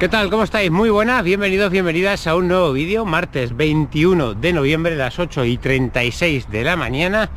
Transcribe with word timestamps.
¿Qué 0.00 0.08
tal? 0.08 0.28
¿Cómo 0.28 0.42
estáis? 0.42 0.72
Muy 0.72 0.90
buenas, 0.90 1.22
bienvenidos, 1.22 1.70
bienvenidas 1.70 2.26
a 2.26 2.34
un 2.34 2.48
nuevo 2.48 2.72
vídeo, 2.72 3.04
martes 3.04 3.56
21 3.56 4.34
de 4.34 4.52
noviembre, 4.52 4.96
las 4.96 5.20
8 5.20 5.44
y 5.44 5.56
36 5.56 6.50
de 6.50 6.64
la 6.64 6.74
mañana. 6.74 7.30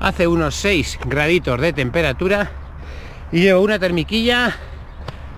Hace 0.00 0.26
unos 0.26 0.54
6 0.54 1.00
graditos 1.04 1.60
de 1.60 1.74
temperatura 1.74 2.50
y 3.30 3.42
llevo 3.42 3.60
una 3.60 3.78
termiquilla, 3.78 4.56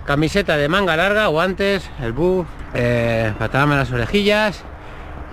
camiseta 0.07 0.57
de 0.57 0.69
manga 0.69 0.97
larga, 0.97 1.27
guantes, 1.27 1.91
el 2.01 2.13
buff, 2.13 2.47
eh, 2.73 3.33
las 3.41 3.91
orejillas 3.91 4.63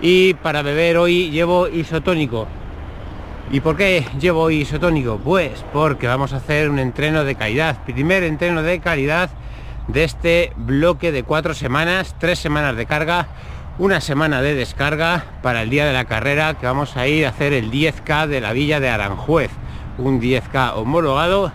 y 0.00 0.34
para 0.34 0.62
beber 0.62 0.96
hoy 0.96 1.30
llevo 1.30 1.68
isotónico. 1.68 2.48
¿Y 3.52 3.60
por 3.60 3.76
qué 3.76 4.04
llevo 4.18 4.50
isotónico? 4.50 5.20
Pues 5.22 5.64
porque 5.72 6.08
vamos 6.08 6.32
a 6.32 6.38
hacer 6.38 6.68
un 6.68 6.80
entreno 6.80 7.22
de 7.22 7.36
calidad, 7.36 7.84
primer 7.84 8.24
entreno 8.24 8.64
de 8.64 8.80
calidad 8.80 9.30
de 9.88 10.04
este 10.04 10.52
bloque 10.56 11.12
de 11.12 11.22
cuatro 11.22 11.54
semanas, 11.54 12.14
tres 12.18 12.38
semanas 12.38 12.76
de 12.76 12.86
carga, 12.86 13.26
una 13.78 14.00
semana 14.00 14.42
de 14.42 14.54
descarga 14.54 15.24
para 15.42 15.62
el 15.62 15.70
día 15.70 15.86
de 15.86 15.92
la 15.92 16.04
carrera 16.04 16.54
que 16.54 16.66
vamos 16.66 16.96
a 16.96 17.06
ir 17.06 17.24
a 17.24 17.30
hacer 17.30 17.52
el 17.52 17.70
10K 17.70 18.26
de 18.26 18.40
la 18.40 18.52
villa 18.52 18.80
de 18.80 18.90
Aranjuez, 18.90 19.50
un 19.96 20.20
10K 20.20 20.74
homologado 20.74 21.52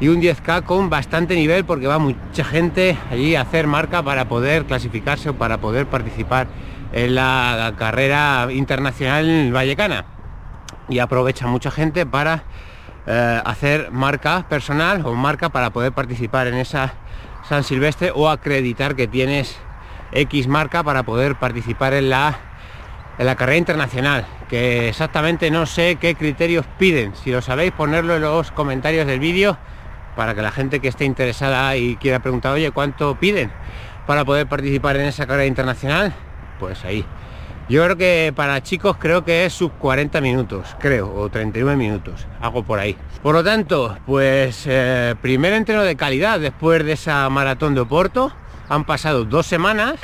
y 0.00 0.08
un 0.08 0.20
10K 0.20 0.64
con 0.64 0.90
bastante 0.90 1.36
nivel 1.36 1.64
porque 1.64 1.86
va 1.86 1.98
mucha 1.98 2.44
gente 2.44 2.96
allí 3.10 3.36
a 3.36 3.42
hacer 3.42 3.66
marca 3.66 4.02
para 4.02 4.28
poder 4.28 4.64
clasificarse 4.64 5.30
o 5.30 5.34
para 5.34 5.58
poder 5.58 5.86
participar 5.86 6.48
en 6.92 7.14
la 7.14 7.74
carrera 7.78 8.48
internacional 8.50 9.52
vallecana. 9.52 10.06
Y 10.88 10.98
aprovecha 10.98 11.46
mucha 11.46 11.70
gente 11.70 12.04
para 12.04 12.42
eh, 13.06 13.42
hacer 13.44 13.90
marca 13.92 14.46
personal 14.48 15.06
o 15.06 15.14
marca 15.14 15.50
para 15.50 15.70
poder 15.70 15.92
participar 15.92 16.48
en 16.48 16.54
esa 16.54 16.94
San 17.50 17.64
Silvestre 17.64 18.12
o 18.14 18.28
acreditar 18.28 18.94
que 18.94 19.08
tienes 19.08 19.58
X 20.12 20.46
marca 20.46 20.84
para 20.84 21.02
poder 21.02 21.34
participar 21.34 21.94
en 21.94 22.08
la, 22.08 22.38
en 23.18 23.26
la 23.26 23.34
carrera 23.34 23.58
internacional, 23.58 24.24
que 24.48 24.88
exactamente 24.88 25.50
no 25.50 25.66
sé 25.66 25.96
qué 26.00 26.14
criterios 26.14 26.64
piden. 26.78 27.12
Si 27.16 27.32
lo 27.32 27.42
sabéis, 27.42 27.72
ponerlo 27.72 28.14
en 28.14 28.22
los 28.22 28.52
comentarios 28.52 29.04
del 29.04 29.18
vídeo 29.18 29.58
para 30.14 30.36
que 30.36 30.42
la 30.42 30.52
gente 30.52 30.78
que 30.78 30.86
esté 30.86 31.04
interesada 31.04 31.74
y 31.74 31.96
quiera 31.96 32.20
preguntar, 32.20 32.52
oye, 32.52 32.70
¿cuánto 32.70 33.16
piden 33.16 33.50
para 34.06 34.24
poder 34.24 34.46
participar 34.46 34.94
en 34.98 35.06
esa 35.06 35.26
carrera 35.26 35.46
internacional? 35.46 36.14
Pues 36.60 36.84
ahí. 36.84 37.04
Yo 37.70 37.84
creo 37.84 37.96
que 37.96 38.32
para 38.34 38.60
chicos 38.64 38.96
creo 38.98 39.24
que 39.24 39.44
es 39.44 39.52
sub 39.52 39.70
40 39.78 40.20
minutos, 40.20 40.74
creo, 40.80 41.14
o 41.14 41.28
39 41.28 41.76
minutos, 41.76 42.26
algo 42.40 42.64
por 42.64 42.80
ahí. 42.80 42.96
Por 43.22 43.32
lo 43.32 43.44
tanto, 43.44 43.96
pues 44.06 44.64
eh, 44.66 45.14
primer 45.22 45.52
entreno 45.52 45.84
de 45.84 45.94
calidad 45.94 46.40
después 46.40 46.84
de 46.84 46.90
esa 46.90 47.30
maratón 47.30 47.76
de 47.76 47.82
Oporto. 47.82 48.32
Han 48.68 48.84
pasado 48.84 49.24
dos 49.24 49.46
semanas. 49.46 50.00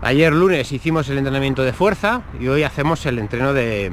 Ayer 0.00 0.32
lunes 0.32 0.72
hicimos 0.72 1.06
el 1.10 1.18
entrenamiento 1.18 1.62
de 1.62 1.74
fuerza 1.74 2.22
y 2.40 2.48
hoy 2.48 2.62
hacemos 2.62 3.04
el 3.04 3.18
entreno 3.18 3.52
de 3.52 3.88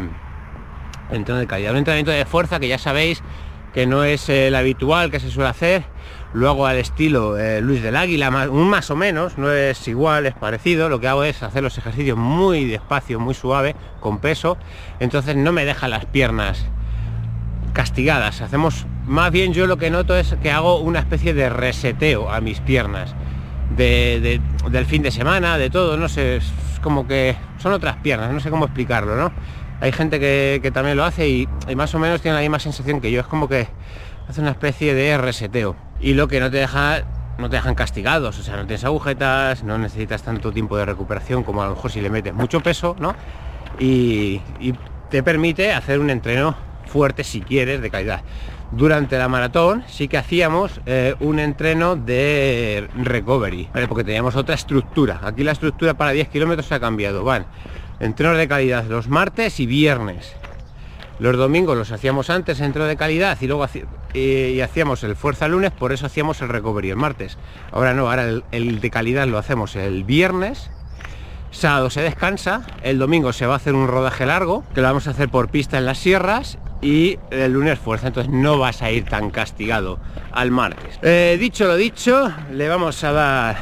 el 1.09 1.15
entreno 1.17 1.41
de 1.41 1.47
calidad. 1.47 1.73
Un 1.73 1.79
entrenamiento 1.79 2.11
de 2.11 2.23
fuerza 2.23 2.61
que 2.61 2.69
ya 2.69 2.77
sabéis 2.77 3.21
que 3.73 3.85
no 3.87 4.05
es 4.05 4.29
el 4.29 4.55
habitual 4.55 5.11
que 5.11 5.19
se 5.19 5.29
suele 5.29 5.49
hacer 5.49 5.83
lo 6.33 6.49
hago 6.49 6.65
al 6.65 6.77
estilo 6.77 7.37
eh, 7.37 7.61
Luis 7.61 7.81
del 7.83 7.95
Águila, 7.95 8.31
más, 8.31 8.49
más 8.49 8.89
o 8.89 8.95
menos, 8.95 9.37
no 9.37 9.51
es 9.51 9.87
igual, 9.87 10.25
es 10.25 10.33
parecido, 10.33 10.89
lo 10.89 10.99
que 10.99 11.07
hago 11.07 11.23
es 11.23 11.43
hacer 11.43 11.63
los 11.63 11.77
ejercicios 11.77 12.17
muy 12.17 12.65
despacio, 12.65 13.19
muy 13.19 13.33
suave, 13.33 13.75
con 13.99 14.19
peso, 14.19 14.57
entonces 14.99 15.35
no 15.35 15.51
me 15.51 15.65
deja 15.65 15.87
las 15.87 16.05
piernas 16.05 16.65
castigadas, 17.73 18.41
hacemos, 18.41 18.85
más 19.05 19.31
bien 19.31 19.53
yo 19.53 19.67
lo 19.67 19.77
que 19.77 19.89
noto 19.89 20.15
es 20.15 20.35
que 20.41 20.51
hago 20.51 20.79
una 20.79 20.99
especie 20.99 21.33
de 21.33 21.49
reseteo 21.49 22.31
a 22.31 22.41
mis 22.41 22.59
piernas, 22.59 23.15
del 23.75 24.85
fin 24.85 25.01
de 25.01 25.11
semana, 25.11 25.57
de 25.57 25.69
todo, 25.69 25.97
no 25.97 26.09
sé, 26.09 26.37
es 26.37 26.51
como 26.81 27.07
que 27.07 27.35
son 27.57 27.73
otras 27.73 27.97
piernas, 27.97 28.31
no 28.31 28.39
sé 28.39 28.49
cómo 28.49 28.65
explicarlo, 28.65 29.15
¿no? 29.15 29.31
Hay 29.79 29.91
gente 29.91 30.19
que, 30.19 30.71
también 30.73 30.95
lo 30.95 31.03
hace 31.03 31.27
y, 31.27 31.49
y 31.67 31.75
más 31.75 31.95
o 31.95 31.99
menos 31.99 32.21
tiene 32.21 32.35
la 32.35 32.41
misma 32.41 32.59
sensación 32.59 33.01
que 33.01 33.11
yo, 33.11 33.21
es 33.21 33.27
como 33.27 33.47
que 33.47 33.67
hace 34.27 34.41
una 34.41 34.51
especie 34.51 34.93
de 34.93 35.17
reseteo 35.17 35.75
y 35.99 36.13
lo 36.13 36.27
que 36.27 36.39
no 36.39 36.49
te 36.49 36.57
deja 36.57 37.03
no 37.37 37.49
te 37.49 37.55
dejan 37.57 37.75
castigados, 37.75 38.37
o 38.39 38.43
sea, 38.43 38.55
no 38.55 38.65
tienes 38.65 38.83
agujetas, 38.85 39.63
no 39.63 39.77
necesitas 39.77 40.23
tanto 40.23 40.51
tiempo 40.51 40.77
de 40.77 40.85
recuperación 40.85 41.43
como 41.43 41.61
a 41.61 41.65
lo 41.65 41.75
mejor 41.75 41.91
si 41.91 41.99
le 41.99 42.09
metes 42.09 42.33
mucho 42.33 42.61
peso, 42.61 42.95
¿no? 42.99 43.15
Y, 43.79 44.41
te 45.09 45.23
permite 45.23 45.73
hacer 45.73 45.99
un 45.99 46.09
entreno 46.09 46.55
fuerte 46.85 47.25
si 47.25 47.41
quieres, 47.41 47.81
de 47.81 47.89
calidad. 47.89 48.21
Durante 48.71 49.17
la 49.17 49.27
maratón 49.27 49.83
sí 49.87 50.07
que 50.07 50.17
hacíamos 50.17 50.79
eh, 50.85 51.15
un 51.19 51.37
entreno 51.37 51.97
de 51.97 52.87
recovery, 52.95 53.67
porque 53.89 54.05
teníamos 54.05 54.37
otra 54.37 54.55
estructura. 54.55 55.19
Aquí 55.21 55.43
la 55.43 55.51
estructura 55.51 55.95
para 55.95 56.11
10 56.11 56.29
kilómetros 56.29 56.71
ha 56.71 56.79
cambiado. 56.79 57.25
Van 57.25 57.45
entrenos 57.99 58.37
de 58.37 58.47
calidad 58.47 58.85
los 58.85 59.09
martes 59.09 59.59
y 59.59 59.65
viernes. 59.65 60.33
Los 61.21 61.37
domingos 61.37 61.77
los 61.77 61.91
hacíamos 61.91 62.31
antes, 62.31 62.57
centro 62.57 62.85
de 62.85 62.97
calidad, 62.97 63.37
y 63.39 63.45
luego 63.45 63.67
y 64.15 64.59
hacíamos 64.59 65.03
el 65.03 65.15
fuerza 65.15 65.47
lunes, 65.47 65.69
por 65.69 65.91
eso 65.91 66.07
hacíamos 66.07 66.41
el 66.41 66.49
recovery 66.49 66.89
el 66.89 66.95
martes. 66.95 67.37
Ahora 67.71 67.93
no, 67.93 68.09
ahora 68.09 68.41
el, 68.51 68.81
de 68.81 68.89
calidad 68.89 69.27
lo 69.27 69.37
hacemos 69.37 69.75
el 69.75 70.03
viernes, 70.03 70.71
sábado 71.51 71.91
se 71.91 72.01
descansa, 72.01 72.63
el 72.81 72.97
domingo 72.97 73.33
se 73.33 73.45
va 73.45 73.53
a 73.53 73.57
hacer 73.57 73.75
un 73.75 73.87
rodaje 73.87 74.25
largo, 74.25 74.63
que 74.73 74.81
lo 74.81 74.87
vamos 74.87 75.05
a 75.05 75.11
hacer 75.11 75.29
por 75.29 75.49
pista 75.49 75.77
en 75.77 75.85
las 75.85 75.99
sierras, 75.99 76.57
y 76.81 77.19
el 77.29 77.53
lunes 77.53 77.77
fuerza, 77.77 78.07
entonces 78.07 78.33
no 78.33 78.57
vas 78.57 78.81
a 78.81 78.89
ir 78.89 79.05
tan 79.05 79.29
castigado 79.29 79.99
al 80.31 80.49
martes. 80.49 80.97
Eh, 81.03 81.37
dicho 81.39 81.67
lo 81.67 81.75
dicho, 81.75 82.33
le 82.51 82.67
vamos 82.67 83.03
a 83.03 83.11
dar 83.11 83.57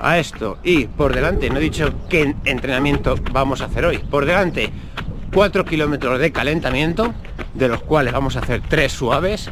a 0.00 0.18
esto 0.18 0.58
y 0.64 0.86
por 0.86 1.14
delante, 1.14 1.50
no 1.50 1.58
he 1.58 1.60
dicho 1.60 1.92
qué 2.08 2.34
entrenamiento 2.46 3.16
vamos 3.32 3.60
a 3.60 3.66
hacer 3.66 3.84
hoy, 3.84 3.98
por 3.98 4.24
delante 4.24 4.72
4 5.34 5.64
kilómetros 5.64 6.20
de 6.20 6.30
calentamiento, 6.30 7.12
de 7.54 7.66
los 7.66 7.82
cuales 7.82 8.12
vamos 8.12 8.36
a 8.36 8.38
hacer 8.38 8.62
3 8.68 8.92
suaves 8.92 9.50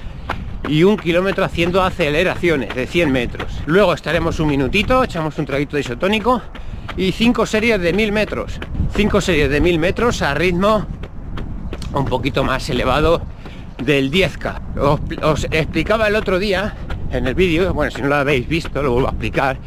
y 0.68 0.84
un 0.84 0.96
kilómetro 0.96 1.44
haciendo 1.44 1.82
aceleraciones 1.82 2.72
de 2.76 2.86
100 2.86 3.10
metros. 3.10 3.52
Luego 3.66 3.92
estaremos 3.92 4.38
un 4.38 4.48
minutito, 4.48 5.02
echamos 5.02 5.36
un 5.38 5.44
traguito 5.44 5.74
de 5.74 5.80
isotónico 5.80 6.40
y 6.96 7.10
5 7.10 7.46
series 7.46 7.80
de 7.80 7.92
1000 7.92 8.12
metros. 8.12 8.60
5 8.94 9.20
series 9.20 9.50
de 9.50 9.60
1000 9.60 9.78
metros 9.80 10.22
a 10.22 10.34
ritmo 10.34 10.86
un 11.92 12.04
poquito 12.04 12.44
más 12.44 12.70
elevado 12.70 13.20
del 13.82 14.12
10K. 14.12 15.18
Os, 15.22 15.48
explicaba 15.50 16.06
el 16.06 16.14
otro 16.14 16.38
día 16.38 16.76
en 17.10 17.26
el 17.26 17.34
vídeo, 17.34 17.74
bueno, 17.74 17.90
si 17.90 18.02
no 18.02 18.08
lo 18.08 18.14
habéis 18.14 18.46
visto, 18.48 18.82
lo 18.84 18.92
vuelvo 18.92 19.08
a 19.08 19.10
explicar, 19.10 19.58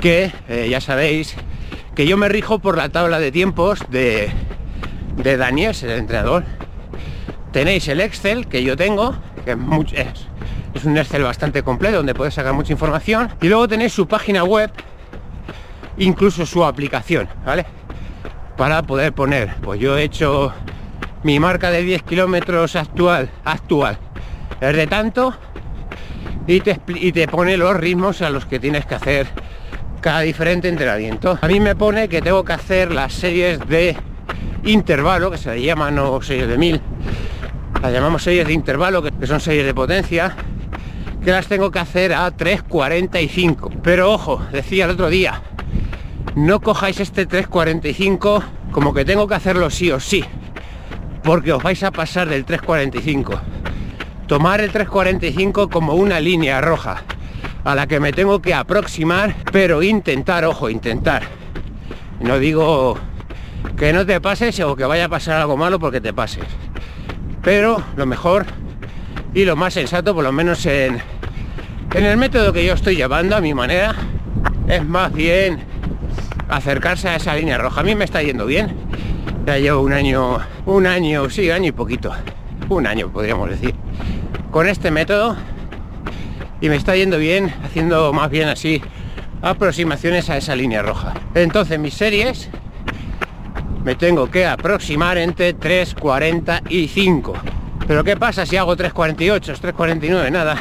que 0.00 0.30
eh, 0.48 0.68
ya 0.70 0.80
sabéis 0.80 1.34
que 1.96 2.06
yo 2.06 2.16
me 2.16 2.28
rijo 2.28 2.60
por 2.60 2.76
la 2.76 2.90
tabla 2.90 3.18
de 3.18 3.32
tiempos 3.32 3.80
de 3.90 4.30
de 5.16 5.36
Daniel, 5.36 5.74
el 5.82 5.90
entrenador. 5.90 6.44
Tenéis 7.52 7.86
el 7.88 8.00
Excel 8.00 8.46
que 8.46 8.62
yo 8.62 8.76
tengo, 8.76 9.14
que 9.44 9.52
es, 9.52 10.84
un 10.84 10.96
Excel 10.96 11.22
bastante 11.22 11.62
completo 11.62 11.98
donde 11.98 12.14
podéis 12.14 12.34
sacar 12.34 12.54
mucha 12.54 12.72
información. 12.72 13.30
Y 13.40 13.48
luego 13.48 13.68
tenéis 13.68 13.92
su 13.92 14.06
página 14.06 14.44
web, 14.44 14.70
incluso 15.98 16.46
su 16.46 16.64
aplicación, 16.64 17.28
¿vale? 17.44 17.66
Para 18.56 18.82
poder 18.82 19.12
poner, 19.12 19.54
pues 19.62 19.80
yo 19.80 19.96
he 19.98 20.04
hecho 20.04 20.52
mi 21.22 21.38
marca 21.38 21.70
de 21.70 21.82
10 21.82 22.02
kilómetros 22.02 22.76
actual, 22.76 23.30
actual, 23.44 23.98
es 24.60 24.76
de 24.76 24.86
tanto, 24.86 25.34
y 26.46 26.60
te, 26.60 26.80
y 26.88 27.12
te 27.12 27.28
pone 27.28 27.56
los 27.56 27.76
ritmos 27.76 28.22
a 28.22 28.30
los 28.30 28.46
que 28.46 28.58
tienes 28.58 28.86
que 28.86 28.94
hacer 28.94 29.26
cada 30.00 30.20
diferente 30.20 30.68
entrenamiento. 30.68 31.38
A 31.40 31.46
mí 31.46 31.60
me 31.60 31.76
pone 31.76 32.08
que 32.08 32.20
tengo 32.20 32.44
que 32.44 32.52
hacer 32.52 32.90
las 32.90 33.12
series 33.12 33.60
de 33.68 33.96
intervalo, 34.64 35.30
que 35.30 35.38
se 35.38 35.60
llaman 35.60 35.98
o 35.98 36.20
series 36.22 36.48
de 36.48 36.58
mil, 36.58 36.80
las 37.80 37.92
llamamos 37.92 38.22
series 38.22 38.46
de 38.46 38.52
intervalo, 38.52 39.02
que 39.02 39.26
son 39.26 39.40
series 39.40 39.66
de 39.66 39.74
potencia, 39.74 40.36
que 41.24 41.30
las 41.30 41.46
tengo 41.46 41.70
que 41.70 41.78
hacer 41.78 42.12
a 42.12 42.30
3.45. 42.30 43.80
Pero 43.82 44.12
ojo, 44.12 44.42
decía 44.52 44.84
el 44.84 44.92
otro 44.92 45.08
día, 45.08 45.42
no 46.34 46.60
cojáis 46.60 47.00
este 47.00 47.28
3.45 47.28 48.42
como 48.70 48.94
que 48.94 49.04
tengo 49.04 49.28
que 49.28 49.34
hacerlo 49.34 49.70
sí 49.70 49.90
o 49.90 50.00
sí, 50.00 50.24
porque 51.22 51.52
os 51.52 51.62
vais 51.62 51.82
a 51.82 51.90
pasar 51.90 52.28
del 52.28 52.46
3.45. 52.46 53.40
Tomar 54.26 54.60
el 54.60 54.72
3.45 54.72 55.68
como 55.68 55.94
una 55.94 56.18
línea 56.20 56.60
roja 56.60 57.02
a 57.64 57.74
la 57.74 57.86
que 57.86 58.00
me 58.00 58.12
tengo 58.12 58.40
que 58.40 58.54
aproximar, 58.54 59.34
pero 59.52 59.82
intentar, 59.82 60.44
ojo, 60.44 60.70
intentar. 60.70 61.22
No 62.20 62.38
digo 62.38 62.98
que 63.76 63.92
no 63.92 64.06
te 64.06 64.20
pases 64.20 64.58
o 64.60 64.76
que 64.76 64.84
vaya 64.84 65.06
a 65.06 65.08
pasar 65.08 65.40
algo 65.40 65.56
malo 65.56 65.78
porque 65.78 66.00
te 66.00 66.12
pases. 66.12 66.44
Pero 67.42 67.82
lo 67.96 68.06
mejor 68.06 68.46
y 69.34 69.44
lo 69.44 69.56
más 69.56 69.74
sensato, 69.74 70.14
por 70.14 70.24
lo 70.24 70.32
menos 70.32 70.64
en, 70.66 71.00
en 71.94 72.04
el 72.04 72.16
método 72.16 72.52
que 72.52 72.64
yo 72.64 72.74
estoy 72.74 72.96
llevando 72.96 73.36
a 73.36 73.40
mi 73.40 73.54
manera, 73.54 73.94
es 74.68 74.84
más 74.84 75.12
bien 75.12 75.64
acercarse 76.48 77.08
a 77.08 77.16
esa 77.16 77.34
línea 77.34 77.58
roja. 77.58 77.80
A 77.80 77.84
mí 77.84 77.94
me 77.94 78.04
está 78.04 78.22
yendo 78.22 78.46
bien. 78.46 78.76
Ya 79.46 79.58
llevo 79.58 79.82
un 79.82 79.92
año, 79.92 80.38
un 80.66 80.86
año, 80.86 81.28
sí, 81.30 81.50
año 81.50 81.68
y 81.68 81.72
poquito. 81.72 82.12
Un 82.68 82.86
año 82.86 83.10
podríamos 83.10 83.50
decir. 83.50 83.74
Con 84.50 84.68
este 84.68 84.90
método. 84.90 85.36
Y 86.60 86.68
me 86.68 86.76
está 86.76 86.94
yendo 86.94 87.18
bien, 87.18 87.52
haciendo 87.64 88.12
más 88.12 88.30
bien 88.30 88.48
así 88.48 88.80
aproximaciones 89.42 90.30
a 90.30 90.36
esa 90.36 90.54
línea 90.54 90.82
roja. 90.82 91.14
Entonces 91.34 91.78
mis 91.78 91.94
series 91.94 92.48
me 93.84 93.94
tengo 93.94 94.30
que 94.30 94.46
aproximar 94.46 95.18
entre 95.18 95.56
3.45. 95.56 97.32
Pero 97.86 98.04
¿qué 98.04 98.16
pasa 98.16 98.46
si 98.46 98.56
hago 98.56 98.76
3.48, 98.76 99.40
3.49? 99.60 100.30
Nada. 100.30 100.56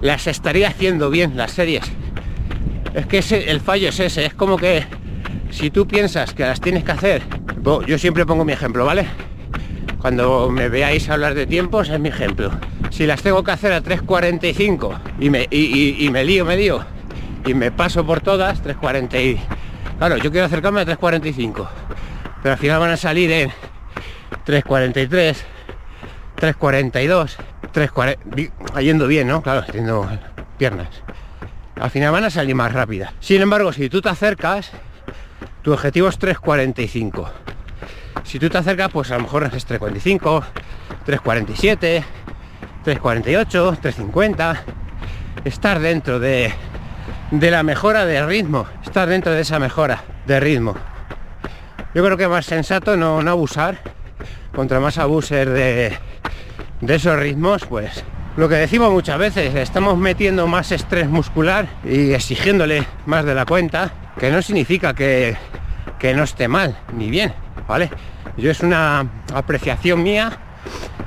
Las 0.00 0.26
estaría 0.26 0.68
haciendo 0.68 1.10
bien 1.10 1.36
las 1.36 1.52
series. 1.52 1.84
Es 2.94 3.06
que 3.06 3.18
ese, 3.18 3.50
el 3.50 3.60
fallo 3.60 3.90
es 3.90 4.00
ese. 4.00 4.24
Es 4.24 4.34
como 4.34 4.56
que 4.56 4.84
si 5.50 5.70
tú 5.70 5.86
piensas 5.86 6.34
que 6.34 6.44
las 6.44 6.60
tienes 6.60 6.84
que 6.84 6.92
hacer... 6.92 7.22
Yo 7.86 7.96
siempre 7.96 8.26
pongo 8.26 8.44
mi 8.44 8.52
ejemplo, 8.52 8.84
¿vale? 8.84 9.06
Cuando 10.00 10.50
me 10.50 10.68
veáis 10.68 11.08
hablar 11.08 11.34
de 11.34 11.46
tiempos 11.46 11.88
es 11.88 12.00
mi 12.00 12.08
ejemplo. 12.08 12.50
Si 12.90 13.06
las 13.06 13.22
tengo 13.22 13.44
que 13.44 13.52
hacer 13.52 13.72
a 13.72 13.80
3.45 13.80 14.98
y 15.20 15.30
me, 15.30 15.46
y, 15.48 16.08
me 16.10 16.24
lío, 16.24 16.44
me 16.44 16.56
lío, 16.56 16.84
y 17.46 17.54
me 17.54 17.70
paso 17.70 18.04
por 18.04 18.20
todas, 18.20 18.64
3.40 18.64 19.20
y... 19.22 19.40
Claro, 19.98 20.16
yo 20.16 20.32
quiero 20.32 20.46
acercarme 20.46 20.80
a 20.80 20.86
3.45, 20.86 21.68
pero 22.42 22.52
al 22.52 22.58
final 22.58 22.80
van 22.80 22.90
a 22.90 22.96
salir 22.96 23.30
en 23.30 23.50
3.43, 24.46 25.36
3.42, 26.36 27.36
3.40... 27.72 28.80
Yendo 28.82 29.06
bien, 29.06 29.28
¿no? 29.28 29.42
Claro, 29.42 29.60
haciendo 29.60 30.08
piernas. 30.58 30.88
Al 31.76 31.90
final 31.90 32.12
van 32.12 32.24
a 32.24 32.30
salir 32.30 32.54
más 32.54 32.72
rápidas. 32.72 33.12
Sin 33.20 33.40
embargo, 33.40 33.72
si 33.72 33.88
tú 33.88 34.02
te 34.02 34.08
acercas, 34.08 34.70
tu 35.62 35.72
objetivo 35.72 36.08
es 36.08 36.18
3.45 36.18 37.30
si 38.24 38.38
tú 38.38 38.48
te 38.48 38.58
acercas, 38.58 38.90
pues 38.90 39.10
a 39.10 39.16
lo 39.16 39.24
mejor 39.24 39.44
es 39.52 39.68
3.45, 39.68 40.42
3.47, 41.06 42.02
3.48, 42.84 43.78
3.50. 43.80 44.58
Estar 45.44 45.80
dentro 45.80 46.20
de, 46.20 46.52
de 47.30 47.50
la 47.50 47.62
mejora 47.62 48.06
de 48.06 48.24
ritmo, 48.24 48.66
estar 48.84 49.08
dentro 49.08 49.32
de 49.32 49.40
esa 49.40 49.58
mejora 49.58 50.04
de 50.26 50.40
ritmo. 50.40 50.76
Yo 51.94 52.04
creo 52.04 52.16
que 52.16 52.28
más 52.28 52.46
sensato 52.46 52.96
no, 52.96 53.18
abusar. 53.20 53.78
Contra 54.54 54.80
más 54.80 54.98
abuser 54.98 55.48
de, 55.48 55.96
de 56.80 56.94
esos 56.94 57.18
ritmos, 57.18 57.64
pues 57.64 58.04
lo 58.36 58.48
que 58.48 58.54
decimos 58.56 58.90
muchas 58.90 59.18
veces, 59.18 59.54
estamos 59.54 59.96
metiendo 59.96 60.46
más 60.46 60.72
estrés 60.72 61.08
muscular 61.08 61.68
y 61.84 62.12
exigiéndole 62.12 62.86
más 63.06 63.24
de 63.24 63.34
la 63.34 63.46
cuenta, 63.46 63.92
que 64.18 64.30
no 64.30 64.42
significa 64.42 64.94
que, 64.94 65.36
que 65.98 66.14
no 66.14 66.24
esté 66.24 66.48
mal 66.48 66.78
ni 66.94 67.10
bien, 67.10 67.32
¿vale? 67.66 67.90
Yo 68.36 68.50
es 68.50 68.60
una 68.60 69.06
apreciación 69.34 70.02
mía 70.02 70.38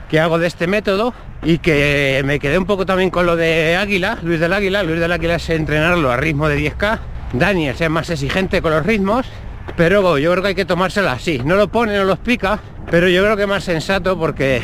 que 0.10 0.20
hago 0.20 0.38
de 0.38 0.48
este 0.48 0.68
método 0.68 1.14
y 1.44 1.58
que 1.60 2.22
me 2.26 2.40
quedé 2.40 2.58
un 2.58 2.66
poco 2.66 2.86
también 2.86 3.10
con 3.10 3.26
lo 3.26 3.36
de 3.36 3.76
Águila, 3.76 4.18
Luis 4.22 4.40
del 4.40 4.54
Águila. 4.54 4.84
Luis 4.84 5.00
del 5.00 5.12
Águila 5.12 5.36
es 5.36 5.50
entrenarlo 5.50 6.12
a 6.12 6.18
ritmo 6.18 6.48
de 6.48 6.60
10K. 6.60 7.00
Daniel 7.34 7.76
es 7.78 7.90
más 7.90 8.10
exigente 8.10 8.62
con 8.62 8.72
los 8.72 8.86
ritmos, 8.86 9.26
pero 9.76 10.18
yo 10.18 10.32
creo 10.32 10.42
que 10.42 10.50
hay 10.50 10.56
que 10.56 10.66
tomárselo 10.66 11.10
así. 11.10 11.40
No 11.44 11.56
lo 11.56 11.68
pone, 11.68 11.98
no 11.98 12.04
lo 12.04 12.14
explica, 12.14 12.60
pero 12.90 13.08
yo 13.08 13.24
creo 13.24 13.36
que 13.36 13.44
es 13.44 13.50
más 13.50 13.64
sensato 13.64 14.18
porque 14.18 14.62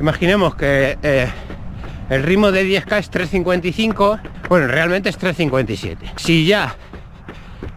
imaginemos 0.00 0.54
que 0.54 0.98
eh, 1.02 1.28
el 2.10 2.22
ritmo 2.22 2.52
de 2.52 2.64
10K 2.66 2.98
es 2.98 3.10
3.55, 3.10 4.20
bueno, 4.48 4.66
realmente 4.66 5.08
es 5.08 5.18
3.57. 5.18 5.96
Si 6.16 6.46
ya 6.46 6.74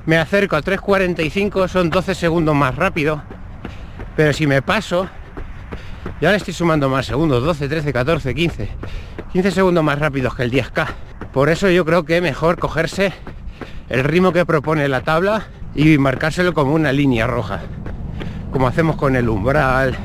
me 0.05 0.17
acerco 0.17 0.55
a 0.55 0.61
3.45 0.61 1.67
son 1.67 1.89
12 1.89 2.15
segundos 2.15 2.55
más 2.55 2.75
rápido 2.75 3.21
pero 4.17 4.33
si 4.33 4.47
me 4.47 4.63
paso, 4.63 5.07
ya 6.19 6.31
le 6.31 6.37
estoy 6.37 6.55
sumando 6.55 6.89
más 6.89 7.05
segundos, 7.05 7.43
12, 7.43 7.69
13, 7.69 7.93
14, 7.93 8.33
15. 8.33 8.69
15 9.31 9.51
segundos 9.51 9.83
más 9.83 9.99
rápidos 9.99 10.33
que 10.33 10.41
el 10.41 10.51
10K. 10.51 10.87
Por 11.31 11.49
eso 11.49 11.69
yo 11.69 11.85
creo 11.85 12.03
que 12.03 12.19
mejor 12.19 12.57
cogerse 12.57 13.13
el 13.89 14.03
ritmo 14.03 14.33
que 14.33 14.43
propone 14.43 14.87
la 14.87 15.01
tabla 15.01 15.45
y 15.75 15.97
marcárselo 15.97 16.53
como 16.53 16.73
una 16.73 16.91
línea 16.91 17.27
roja. 17.27 17.61
Como 18.51 18.67
hacemos 18.67 18.95
con 18.95 19.15
el 19.15 19.29
umbral 19.29 19.95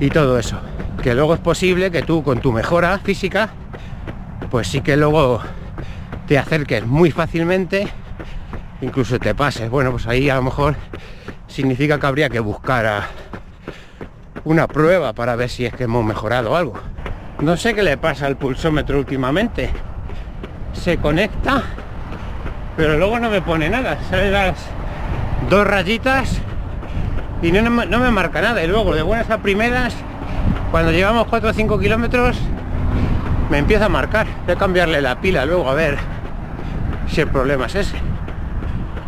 y 0.00 0.08
todo 0.10 0.38
eso. 0.38 0.58
Que 1.02 1.14
luego 1.14 1.34
es 1.34 1.40
posible 1.40 1.90
que 1.90 2.02
tú 2.02 2.22
con 2.22 2.40
tu 2.40 2.52
mejora 2.52 2.98
física, 2.98 3.50
pues 4.50 4.68
sí 4.68 4.80
que 4.80 4.96
luego 4.96 5.40
te 6.26 6.38
acerques 6.38 6.86
muy 6.86 7.10
fácilmente, 7.10 7.88
incluso 8.80 9.18
te 9.18 9.34
pases. 9.34 9.70
Bueno, 9.70 9.90
pues 9.92 10.06
ahí 10.06 10.28
a 10.28 10.36
lo 10.36 10.42
mejor 10.42 10.76
significa 11.46 11.98
que 11.98 12.06
habría 12.06 12.28
que 12.28 12.40
buscar 12.40 13.04
una 14.44 14.66
prueba 14.66 15.12
para 15.12 15.36
ver 15.36 15.48
si 15.48 15.64
es 15.64 15.72
que 15.72 15.84
hemos 15.84 16.04
mejorado 16.04 16.56
algo. 16.56 16.74
No 17.40 17.56
sé 17.56 17.74
qué 17.74 17.82
le 17.82 17.96
pasa 17.96 18.26
al 18.26 18.36
pulsómetro 18.36 18.98
últimamente. 18.98 19.70
Se 20.72 20.96
conecta, 20.98 21.62
pero 22.76 22.96
luego 22.96 23.18
no 23.18 23.30
me 23.30 23.40
pone 23.40 23.68
nada. 23.68 23.98
Salen 24.08 24.32
las 24.32 24.54
dos 25.48 25.66
rayitas 25.66 26.40
y 27.42 27.52
no, 27.52 27.70
me 27.70 28.10
marca 28.10 28.40
nada. 28.40 28.62
Y 28.62 28.68
luego 28.68 28.94
de 28.94 29.02
buenas 29.02 29.30
a 29.30 29.38
primeras, 29.38 29.94
cuando 30.70 30.92
llevamos 30.92 31.26
4 31.28 31.50
o 31.50 31.52
5 31.52 31.78
kilómetros, 31.78 32.38
me 33.50 33.58
empieza 33.58 33.86
a 33.86 33.88
marcar. 33.88 34.26
Voy 34.46 34.54
a 34.54 34.58
cambiarle 34.58 35.00
la 35.02 35.20
pila 35.20 35.44
luego 35.44 35.68
a 35.68 35.74
ver 35.74 35.98
si 37.08 37.20
el 37.20 37.28
problema 37.28 37.66
es 37.66 37.74
ese. 37.74 37.96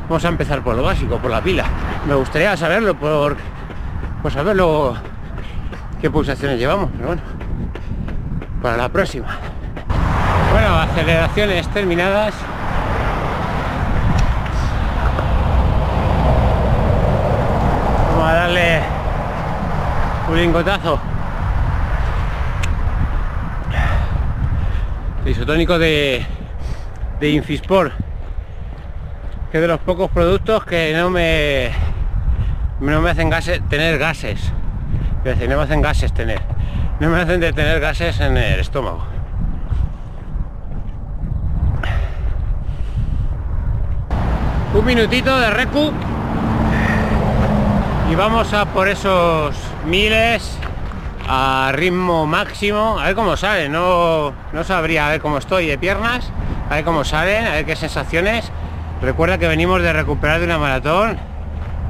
Vamos 0.09 0.25
a 0.25 0.29
empezar 0.29 0.63
por 0.63 0.77
lo 0.77 0.83
básico, 0.83 1.19
por 1.19 1.31
la 1.31 1.41
pila. 1.41 1.65
Me 2.07 2.15
gustaría 2.15 2.57
saberlo, 2.57 2.95
por, 2.95 3.37
por 4.23 4.33
saberlo 4.33 4.95
qué 6.01 6.11
pulsaciones 6.11 6.59
llevamos, 6.59 6.91
pero 6.95 7.07
bueno, 7.07 7.23
para 8.61 8.77
la 8.77 8.89
próxima. 8.91 9.29
Bueno, 10.53 10.75
aceleraciones 10.77 11.67
terminadas. 11.69 12.35
Vamos 18.11 18.29
a 18.29 18.35
darle 18.35 18.81
un 20.35 20.41
lingotazo. 20.41 20.99
isotónico 25.27 25.79
de, 25.79 26.27
de 27.19 27.31
Infisport 27.31 27.93
que 29.51 29.61
de 29.61 29.69
los 29.69 29.81
pocos 29.81 30.11
productos 30.11 30.65
que 30.65 30.93
no 30.95 31.09
me 31.09 31.71
no 32.81 33.01
me 33.01 33.11
hacen 33.11 33.31
gases 33.31 33.67
tener 33.69 33.97
gases. 33.97 34.53
Decir, 35.23 35.49
no 35.49 35.57
me 35.57 35.63
hacen 35.63 35.81
gases 35.81 36.13
tener. 36.13 36.41
No 37.01 37.09
me 37.09 37.21
hacen 37.21 37.41
de 37.41 37.53
tener 37.53 37.81
gases 37.81 38.21
en 38.21 38.37
el 38.37 38.61
estómago. 38.61 39.07
Un 44.75 44.85
minutito 44.85 45.39
de 45.39 45.51
recu 45.51 45.93
y 48.11 48.15
vamos 48.17 48.53
a 48.53 48.67
por 48.67 48.89
esos 48.89 49.74
miles 49.85 50.59
a 51.29 51.73
ritmo 51.75 52.27
máximo. 52.27 52.99
A 52.99 53.07
ver 53.07 53.15
cómo 53.15 53.37
sale 53.37 53.69
no 53.69 54.33
no 54.53 54.65
sabría 54.65 55.07
a 55.07 55.11
ver 55.11 55.21
cómo 55.21 55.39
estoy 55.39 55.67
de 55.67 55.79
piernas. 55.79 56.31
A 56.71 56.77
ver 56.77 56.85
cómo 56.85 57.05
salen 57.05 57.47
a 57.47 57.53
ver 57.53 57.65
qué 57.65 57.77
sensaciones. 57.77 58.51
Recuerda 59.03 59.39
que 59.39 59.49
venimos 59.49 59.83
de 59.83 59.93
recuperar 59.93 60.39
de 60.41 60.47
una 60.47 60.59
maratón 60.59 61.19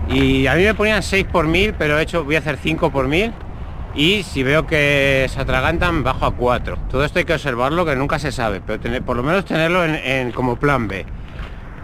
y 0.08 0.46
a 0.46 0.54
mí 0.54 0.64
me 0.64 0.74
ponían 0.74 1.02
6 1.02 1.26
por 1.30 1.46
mil, 1.46 1.74
pero 1.74 1.98
he 1.98 2.02
hecho, 2.02 2.24
voy 2.24 2.36
a 2.36 2.40
hacer 2.40 2.56
5 2.56 2.90
por 2.90 3.08
mil. 3.08 3.32
Y 3.94 4.24
si 4.24 4.42
veo 4.42 4.66
que 4.66 5.26
se 5.32 5.40
atragantan 5.40 6.02
bajo 6.02 6.26
a 6.26 6.34
4. 6.34 6.76
Todo 6.90 7.04
esto 7.04 7.20
hay 7.20 7.24
que 7.24 7.34
observarlo 7.34 7.84
que 7.86 7.94
nunca 7.94 8.18
se 8.18 8.32
sabe, 8.32 8.60
pero 8.60 8.80
tener, 8.80 9.02
por 9.02 9.16
lo 9.16 9.22
menos 9.22 9.44
tenerlo 9.44 9.84
en, 9.84 10.32
como 10.32 10.56
plan 10.56 10.88
B. 10.88 11.06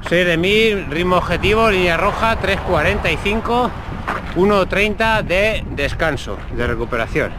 6 0.08 0.26
de 0.26 0.36
1000, 0.36 0.86
ritmo 0.90 1.16
objetivo, 1.16 1.70
línea 1.70 1.96
roja, 1.96 2.36
3.45, 2.40 3.70
1.30 4.36 5.22
de 5.22 5.64
descanso, 5.76 6.38
de 6.56 6.66
recuperación. 6.66 7.30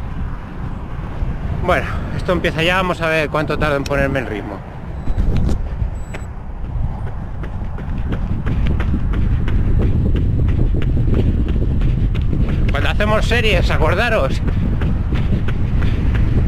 Bueno, 1.66 1.88
esto 2.18 2.32
empieza 2.32 2.64
ya, 2.64 2.78
vamos 2.78 3.02
a 3.02 3.08
ver 3.08 3.30
cuánto 3.30 3.58
tarda 3.58 3.76
en 3.76 3.84
ponerme 3.84 4.20
en 4.20 4.28
ritmo. 4.28 4.72
hacemos 13.02 13.26
series, 13.26 13.72
acordaros. 13.72 14.42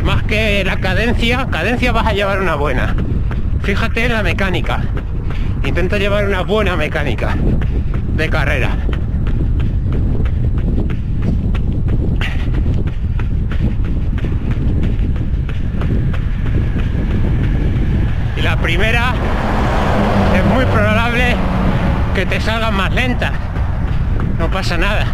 Más 0.03 0.21
que 0.21 0.63
la 0.63 0.77
cadencia, 0.77 1.47
cadencia 1.49 1.91
vas 1.91 2.05
a 2.05 2.13
llevar 2.13 2.41
una 2.41 2.53
buena. 2.53 2.95
Fíjate 3.63 4.05
en 4.05 4.13
la 4.13 4.21
mecánica. 4.21 4.81
Intenta 5.65 5.97
llevar 5.97 6.25
una 6.25 6.41
buena 6.41 6.75
mecánica 6.75 7.35
de 8.15 8.29
carrera. 8.29 8.77
Y 18.35 18.41
la 18.55 18.61
primera 18.61 19.15
es 20.37 20.45
muy 20.53 20.63
probable 20.65 21.35
que 22.13 22.23
te 22.27 22.39
salgan 22.39 22.75
más 22.75 22.93
lenta. 22.93 23.31
No 24.37 24.47
pasa 24.51 24.77
nada. 24.77 25.07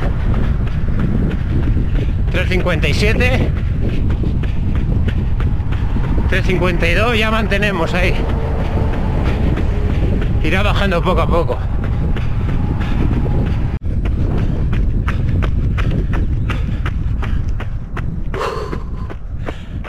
357 2.31 3.51
352 6.27 7.17
ya 7.17 7.31
mantenemos 7.31 7.93
ahí 7.93 8.13
irá 10.43 10.61
bajando 10.61 11.01
poco 11.01 11.21
a 11.21 11.27
poco. 11.27 11.57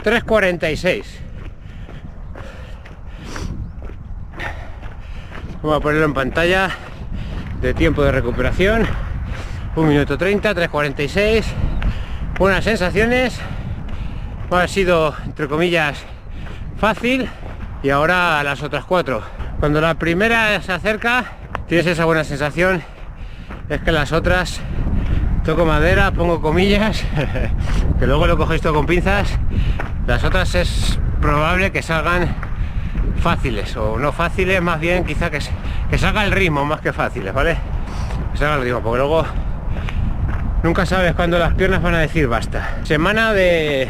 $3.46 0.03 1.20
Vamos 5.63 5.77
a 5.77 5.79
ponerlo 5.79 6.05
en 6.05 6.13
pantalla 6.15 6.71
de 7.61 7.75
tiempo 7.75 8.01
de 8.01 8.11
recuperación. 8.11 8.87
1 9.75 9.87
minuto 9.87 10.17
30, 10.17 10.55
3.46 10.55 11.43
Buenas 12.39 12.63
sensaciones. 12.63 13.39
Ha 14.49 14.67
sido, 14.67 15.13
entre 15.23 15.47
comillas, 15.47 16.03
fácil. 16.77 17.29
Y 17.83 17.91
ahora 17.91 18.41
las 18.43 18.63
otras 18.63 18.85
cuatro. 18.85 19.21
Cuando 19.59 19.79
la 19.81 19.93
primera 19.93 20.59
se 20.63 20.71
acerca 20.71 21.25
Tienes 21.67 21.85
esa 21.85 22.05
buena 22.05 22.23
sensación. 22.23 22.81
Es 23.69 23.81
que 23.81 23.91
las 23.91 24.11
otras 24.11 24.59
Toco 25.45 25.63
madera, 25.63 26.11
pongo 26.11 26.41
comillas 26.41 27.03
Que 27.99 28.07
luego 28.07 28.25
lo 28.25 28.35
cogéis 28.35 28.63
todo 28.63 28.73
con 28.73 28.87
pinzas. 28.87 29.37
Las 30.07 30.23
otras 30.23 30.55
es 30.55 30.99
probable 31.21 31.71
que 31.71 31.83
salgan 31.83 32.50
fáciles 33.21 33.75
o 33.77 33.97
no 33.97 34.11
fáciles, 34.11 34.61
más 34.61 34.79
bien 34.79 35.05
quizá 35.05 35.29
que, 35.29 35.39
que 35.89 35.97
salga 35.97 36.25
el 36.25 36.31
ritmo 36.31 36.65
más 36.65 36.81
que 36.81 36.91
fáciles, 36.91 37.33
¿vale? 37.33 37.55
Que 38.31 38.37
salga 38.37 38.55
el 38.55 38.63
ritmo, 38.63 38.81
porque 38.81 38.97
luego 38.97 39.25
nunca 40.63 40.85
sabes 40.85 41.13
cuándo 41.13 41.37
las 41.37 41.53
piernas 41.53 41.81
van 41.81 41.95
a 41.95 41.99
decir 41.99 42.27
basta. 42.27 42.77
Semana 42.83 43.31
de, 43.31 43.89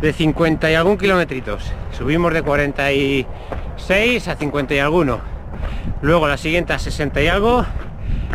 de 0.00 0.12
50 0.12 0.70
y 0.70 0.74
algún 0.74 0.98
kilometritos. 0.98 1.72
Subimos 1.96 2.32
de 2.32 2.42
46 2.42 4.28
a 4.28 4.36
50 4.36 4.74
y 4.74 4.78
alguno. 4.78 5.20
Luego 6.02 6.28
la 6.28 6.36
siguiente 6.36 6.74
a 6.74 6.78
60 6.78 7.22
y 7.22 7.28
algo 7.28 7.64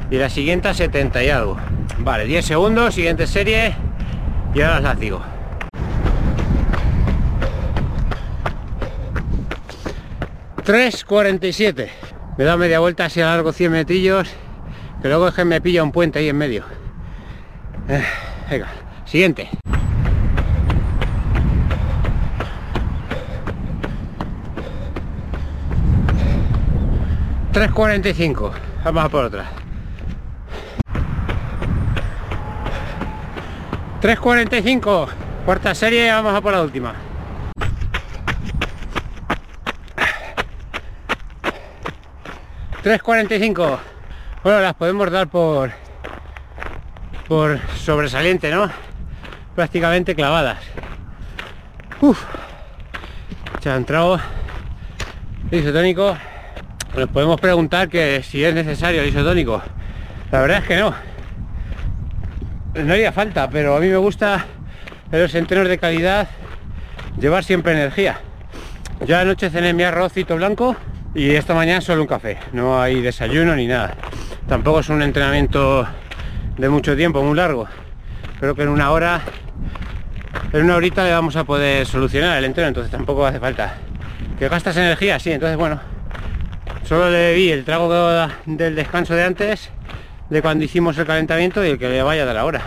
y 0.10 0.18
la 0.18 0.30
siguiente 0.30 0.68
a 0.68 0.74
70 0.74 1.24
y 1.24 1.30
algo. 1.30 1.58
Vale, 2.00 2.26
10 2.26 2.44
segundos, 2.44 2.96
siguiente 2.96 3.28
serie 3.28 3.76
y 4.54 4.62
ahora 4.62 4.80
las 4.80 5.00
digo. 5.00 5.22
3.47 10.64 11.90
me 12.38 12.44
da 12.44 12.56
media 12.56 12.80
vuelta 12.80 13.06
así 13.06 13.20
largo 13.20 13.52
100 13.52 13.72
metrillos 13.72 14.30
que 15.02 15.08
luego 15.08 15.28
es 15.28 15.34
que 15.34 15.44
me 15.44 15.60
pilla 15.60 15.82
un 15.82 15.92
puente 15.92 16.20
ahí 16.20 16.30
en 16.30 16.38
medio. 16.38 16.64
Eh, 17.90 18.06
venga 18.50 18.68
siguiente. 19.06 19.50
$3.45 27.54 28.52
vamos 28.86 29.04
a 29.04 29.10
por 29.10 29.26
otra. 29.26 29.50
3.45 34.02 35.08
cuarta 35.46 35.76
serie 35.76 36.12
vamos 36.12 36.34
a 36.34 36.42
por 36.42 36.54
la 36.54 36.62
última 36.62 37.11
3.45 42.84 43.78
bueno 44.44 44.60
las 44.60 44.74
podemos 44.74 45.12
dar 45.12 45.28
por 45.28 45.72
por 47.28 47.60
sobresaliente 47.78 48.50
no 48.50 48.72
prácticamente 49.56 50.16
clavadas. 50.16 50.58
Uf, 52.00 52.24
ya 53.62 53.74
ha 53.74 53.78
entrado 53.78 54.20
el 55.52 55.60
isotónico 55.60 56.18
nos 56.98 57.10
podemos 57.10 57.40
preguntar 57.40 57.88
que 57.88 58.24
si 58.24 58.44
es 58.44 58.56
necesario 58.56 59.04
el 59.04 59.10
isotónico 59.10 59.62
la 60.32 60.42
verdad 60.42 60.58
es 60.60 60.68
que 60.68 60.78
no. 60.78 60.96
No 62.74 62.94
haría 62.94 63.12
falta 63.12 63.48
pero 63.48 63.76
a 63.76 63.80
mí 63.80 63.88
me 63.90 63.98
gusta 63.98 64.46
en 65.12 65.22
los 65.22 65.36
entrenos 65.36 65.68
de 65.68 65.78
calidad 65.78 66.28
llevar 67.20 67.44
siempre 67.44 67.74
energía. 67.74 68.20
Yo 69.06 69.20
anoche 69.20 69.52
cené 69.52 69.74
mi 69.74 69.84
arrocito 69.84 70.36
blanco 70.36 70.76
y 71.14 71.32
esta 71.32 71.54
mañana 71.54 71.82
solo 71.82 72.02
un 72.02 72.08
café 72.08 72.38
no 72.54 72.82
hay 72.82 73.02
desayuno 73.02 73.56
ni 73.56 73.68
nada. 73.68 73.96
Tampoco 74.48 74.80
es 74.80 74.90
un 74.90 75.02
entrenamiento 75.02 75.88
de 76.58 76.70
mucho 76.70 76.96
tiempo 76.96 77.22
muy 77.24 77.36
largo. 77.36 77.68
Creo 78.40 78.56
que 78.56 78.64
en 78.64 78.70
una 78.70 78.92
hora 78.92 79.22
en 80.54 80.64
una 80.64 80.76
horita 80.76 81.04
le 81.04 81.12
vamos 81.12 81.36
a 81.36 81.44
poder 81.44 81.86
solucionar 81.86 82.38
el 82.38 82.46
entreno 82.46 82.70
entonces 82.70 82.92
tampoco 82.92 83.26
hace 83.26 83.40
falta. 83.40 83.76
Que 84.40 84.48
gastas 84.50 84.78
energía 84.78 85.20
sí 85.20 85.32
entonces 85.32 85.58
bueno 85.58 85.80
solo 86.84 87.10
le 87.10 87.34
vi 87.36 87.52
el 87.52 87.64
trago 87.64 87.90
del 88.46 88.76
descanso 88.76 89.14
de 89.14 89.24
antes 89.24 89.70
de 90.30 90.42
cuando 90.42 90.66
hicimos 90.66 90.98
el 90.98 91.06
calentamiento 91.06 91.64
y 91.64 91.70
el 91.70 91.78
que 91.78 91.90
le 91.90 92.02
vaya 92.04 92.24
a 92.24 92.26
dar 92.26 92.38
ahora 92.38 92.64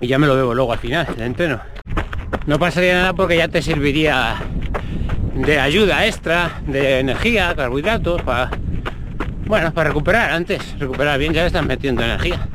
y 0.00 0.06
ya 0.06 0.18
me 0.18 0.26
lo 0.26 0.34
bebo 0.34 0.54
luego 0.54 0.72
al 0.72 0.78
final 0.78 1.06
el 1.16 1.22
entreno 1.22 1.75
no 2.46 2.58
pasaría 2.58 2.94
nada 2.94 3.12
porque 3.12 3.36
ya 3.36 3.48
te 3.48 3.62
serviría 3.62 4.36
de 5.34 5.60
ayuda 5.60 6.06
extra, 6.06 6.60
de 6.66 7.00
energía, 7.00 7.54
carbohidratos, 7.54 8.22
para 8.22 8.50
bueno, 9.46 9.72
para 9.72 9.90
recuperar 9.90 10.32
antes, 10.32 10.76
recuperar 10.78 11.18
bien, 11.20 11.32
ya 11.32 11.48
le 11.48 11.62
metiendo 11.62 12.02
energía. 12.02 12.48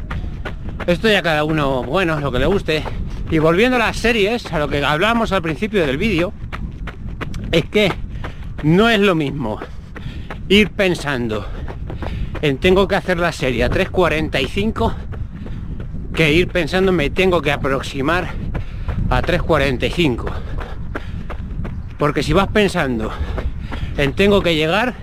Esto 0.87 1.07
ya 1.07 1.21
cada 1.21 1.45
uno, 1.45 1.83
bueno, 1.83 2.19
lo 2.19 2.31
que 2.31 2.39
le 2.39 2.45
guste. 2.45 2.83
Y 3.29 3.39
volviendo 3.39 3.77
a 3.77 3.79
las 3.79 3.97
series, 3.97 4.51
a 4.51 4.59
lo 4.59 4.67
que 4.67 4.83
hablábamos 4.83 5.31
al 5.31 5.41
principio 5.41 5.85
del 5.85 5.97
vídeo, 5.97 6.33
es 7.51 7.63
que 7.65 7.93
no 8.63 8.89
es 8.89 8.99
lo 8.99 9.15
mismo 9.15 9.59
ir 10.49 10.71
pensando 10.71 11.47
en 12.41 12.57
tengo 12.57 12.87
que 12.89 12.95
hacer 12.95 13.17
la 13.17 13.31
serie 13.31 13.63
a 13.63 13.69
3.45 13.69 14.93
que 16.13 16.33
ir 16.33 16.49
pensando 16.49 16.91
me 16.91 17.09
tengo 17.09 17.41
que 17.41 17.53
aproximar 17.53 18.33
a 19.11 19.21
3.45 19.21 20.25
porque 21.99 22.23
si 22.23 22.33
vas 22.33 22.47
pensando 22.47 23.11
en 23.97 24.13
tengo 24.13 24.41
que 24.41 24.55
llegar 24.55 24.95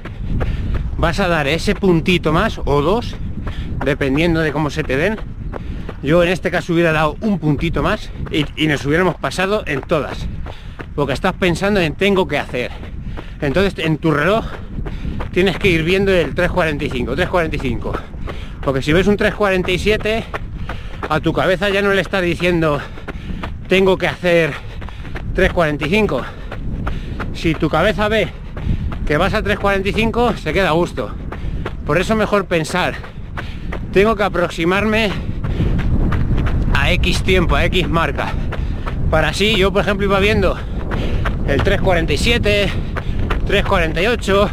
vas 0.96 1.20
a 1.20 1.28
dar 1.28 1.46
ese 1.46 1.76
puntito 1.76 2.32
más 2.32 2.60
o 2.64 2.82
dos 2.82 3.14
dependiendo 3.84 4.40
de 4.40 4.52
cómo 4.52 4.70
se 4.70 4.82
te 4.82 4.96
den. 4.96 5.16
Yo 6.02 6.22
en 6.22 6.28
este 6.28 6.50
caso 6.50 6.72
hubiera 6.72 6.92
dado 6.92 7.16
un 7.20 7.38
puntito 7.38 7.82
más 7.82 8.10
y, 8.30 8.44
y 8.56 8.66
nos 8.66 8.84
hubiéramos 8.84 9.14
pasado 9.14 9.62
en 9.66 9.80
todas. 9.80 10.26
Porque 10.94 11.12
estás 11.12 11.34
pensando 11.34 11.80
en 11.80 11.94
tengo 11.94 12.26
que 12.26 12.38
hacer. 12.38 12.72
Entonces 13.40 13.84
en 13.84 13.98
tu 13.98 14.10
reloj 14.10 14.44
tienes 15.32 15.56
que 15.56 15.70
ir 15.70 15.84
viendo 15.84 16.12
el 16.12 16.34
3.45 16.34 17.14
3.45 17.14 17.92
porque 18.62 18.82
si 18.82 18.92
ves 18.92 19.06
un 19.06 19.16
3.47 19.16 20.24
a 21.08 21.20
tu 21.20 21.32
cabeza 21.32 21.68
ya 21.68 21.80
no 21.80 21.92
le 21.92 22.00
está 22.00 22.20
diciendo 22.20 22.80
tengo 23.68 23.98
que 23.98 24.08
hacer 24.08 24.52
3.45 25.34 26.24
si 27.34 27.54
tu 27.54 27.68
cabeza 27.68 28.08
ve 28.08 28.28
que 29.06 29.16
vas 29.16 29.34
a 29.34 29.42
3.45 29.42 30.36
se 30.36 30.52
queda 30.52 30.70
a 30.70 30.72
gusto. 30.72 31.10
Por 31.86 31.98
eso 31.98 32.16
mejor 32.16 32.46
pensar. 32.46 32.94
Tengo 33.92 34.16
que 34.16 34.22
aproximarme 34.22 35.10
a 36.74 36.92
X 36.92 37.22
tiempo, 37.22 37.56
a 37.56 37.64
X 37.66 37.88
marca. 37.88 38.32
Para 39.10 39.28
así 39.28 39.56
yo 39.56 39.72
por 39.72 39.82
ejemplo 39.82 40.06
iba 40.06 40.18
viendo 40.18 40.58
el 41.46 41.62
3.47 41.62 42.68
3.48 43.46 44.48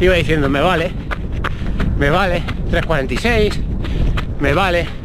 iba 0.00 0.14
diciendo 0.14 0.48
me 0.48 0.60
vale 0.60 0.92
me 1.98 2.10
vale 2.10 2.44
3.46 2.70 3.60
me 4.38 4.54
vale 4.54 5.01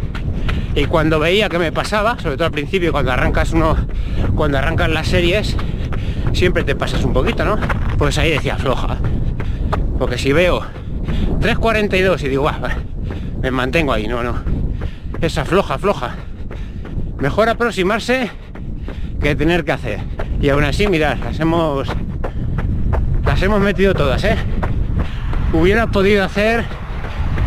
y 0.78 0.86
cuando 0.86 1.20
veía 1.20 1.50
que 1.50 1.58
me 1.58 1.72
pasaba, 1.72 2.20
sobre 2.20 2.36
todo 2.38 2.46
al 2.46 2.52
principio 2.52 2.92
cuando 2.92 3.12
arrancas 3.12 3.52
uno, 3.52 3.76
cuando 4.36 4.60
arrancas 4.60 4.88
las 4.92 5.08
series, 5.08 5.58
siempre 6.34 6.64
te 6.64 6.76
pasas 6.76 7.04
un 7.04 7.14
poquito, 7.14 7.44
¿no? 7.44 7.58
Pues 7.98 8.20
ahí 8.20 8.30
decía 8.30 8.58
floja. 8.58 8.98
Porque 9.98 10.20
si 10.20 10.34
veo 10.34 10.62
3.42 11.40 12.22
y 12.22 12.28
digo, 12.28 12.52
me 13.42 13.50
mantengo 13.50 13.92
ahí, 13.92 14.08
no, 14.08 14.22
no. 14.22 14.36
Esa 15.20 15.46
floja, 15.46 15.80
floja. 15.80 16.16
Mejor 17.18 17.50
aproximarse 17.50 18.30
que 19.20 19.36
tener 19.36 19.66
que 19.66 19.72
hacer. 19.72 20.00
Y 20.40 20.50
aún 20.50 20.64
así, 20.64 20.86
mirad, 20.86 21.18
las 21.18 21.40
hemos 21.40 21.88
las 23.26 23.42
hemos 23.42 23.62
metido 23.62 23.96
todas, 23.96 24.24
¿eh? 24.26 24.38
Hubiera 25.54 25.88
podido 25.88 26.24
hacer 26.24 26.66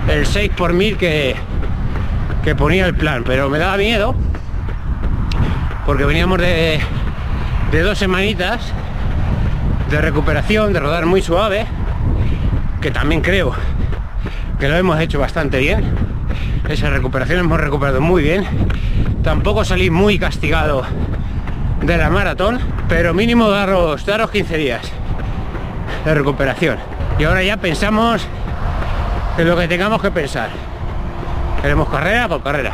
el 0.08 0.26
6 0.26 0.50
por 0.56 0.72
mil 0.72 0.96
que 0.96 1.36
que 2.42 2.54
ponía 2.54 2.86
el 2.86 2.94
plan, 2.94 3.22
pero 3.24 3.48
me 3.48 3.58
daba 3.58 3.76
miedo 3.76 4.14
porque 5.86 6.04
veníamos 6.04 6.38
de, 6.38 6.80
de 7.72 7.80
dos 7.82 7.98
semanitas 7.98 8.72
de 9.90 10.00
recuperación, 10.00 10.72
de 10.72 10.80
rodar 10.80 11.06
muy 11.06 11.20
suave, 11.20 11.66
que 12.80 12.90
también 12.90 13.20
creo 13.22 13.52
que 14.58 14.68
lo 14.68 14.76
hemos 14.76 15.00
hecho 15.00 15.18
bastante 15.18 15.58
bien. 15.58 15.84
Esa 16.68 16.90
recuperación 16.90 17.40
hemos 17.40 17.58
recuperado 17.58 18.00
muy 18.00 18.22
bien. 18.22 18.46
Tampoco 19.24 19.64
salí 19.64 19.90
muy 19.90 20.18
castigado 20.18 20.84
de 21.82 21.96
la 21.96 22.08
maratón, 22.08 22.60
pero 22.88 23.12
mínimo 23.12 23.48
daros, 23.50 24.06
daros 24.06 24.30
15 24.30 24.56
días 24.56 24.92
de 26.04 26.14
recuperación. 26.14 26.78
Y 27.18 27.24
ahora 27.24 27.42
ya 27.42 27.56
pensamos 27.56 28.26
en 29.36 29.48
lo 29.48 29.56
que 29.56 29.66
tengamos 29.66 30.00
que 30.00 30.10
pensar. 30.10 30.69
Queremos 31.62 31.88
carrera 31.88 32.28
por 32.28 32.42
carrera. 32.42 32.72